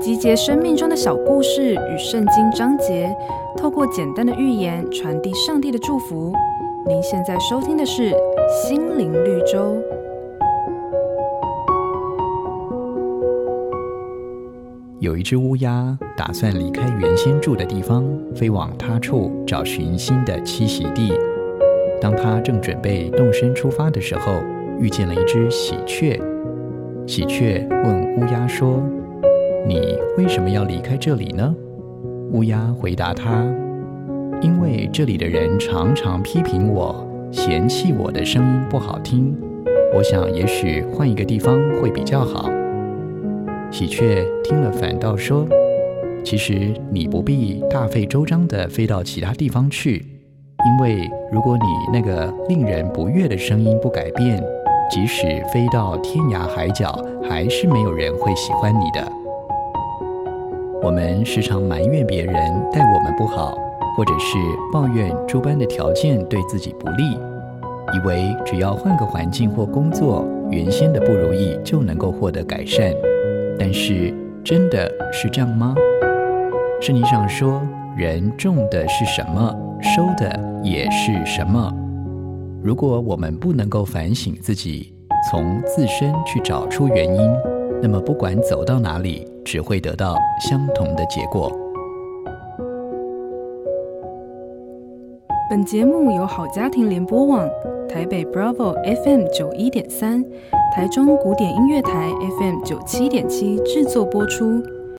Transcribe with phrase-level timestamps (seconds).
[0.00, 3.14] 集结生命中的小故事与圣经章节，
[3.56, 6.32] 透过简单的寓言传递上帝的祝福。
[6.86, 8.10] 您现在收听的是
[8.62, 9.58] 《心灵绿洲》。
[15.00, 18.04] 有一只乌鸦打算离开原先住的地方，
[18.34, 21.12] 飞往他处找寻新的栖息地。
[22.00, 24.32] 当他正准备动身出发的时候，
[24.78, 26.20] 遇见了一只喜鹊。
[27.08, 28.82] 喜鹊问乌鸦说
[29.66, 31.54] ：“你为什么要离开这里呢？”
[32.32, 33.42] 乌鸦回答他
[34.42, 39.34] ：“因为这里的人常常批评我，嫌弃我的声音不好听。
[39.94, 42.50] 我想，也许换一个地方会比较好。”
[43.72, 45.48] 喜鹊听了，反倒说
[46.22, 50.04] ：“其实你不必大费周章地飞到其他地方去，
[50.66, 54.44] 因为如果你那个令人不悦的声音不改变，
[54.90, 59.06] 即使飞到天涯海角，还是没有人会喜欢你的。”
[60.80, 62.34] 我们时常埋怨别人
[62.72, 63.56] 待我们不好，
[63.96, 64.38] 或者是
[64.72, 67.18] 抱怨诸般的条件对自己不利，
[67.94, 72.92] 以为只要换个环境或工作，原先的不如意就能够获得改善。
[73.58, 74.14] 但是，
[74.44, 75.74] 真的是这样吗？
[76.80, 77.60] 圣经上说，
[77.96, 79.52] 人种的是什么，
[79.82, 81.70] 收的也是什么。
[82.60, 84.92] 如果我们不能够反省自己，
[85.30, 87.30] 从自身去找出原因，
[87.80, 91.52] 那么不管走到哪里，只会得到相同的结果。
[95.48, 97.48] 本节目由好家庭联播网、
[97.88, 100.24] 台北 Bravo FM 九一点三。
[100.74, 104.62] 台中古典音乐台 FM 九七点七制作播出。